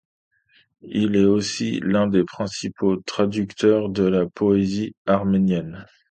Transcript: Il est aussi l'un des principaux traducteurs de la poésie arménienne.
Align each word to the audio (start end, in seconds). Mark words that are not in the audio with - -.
Il 0.81 1.15
est 1.15 1.25
aussi 1.25 1.79
l'un 1.83 2.07
des 2.07 2.23
principaux 2.23 2.95
traducteurs 3.05 3.89
de 3.89 4.01
la 4.03 4.25
poésie 4.25 4.95
arménienne. 5.05 5.85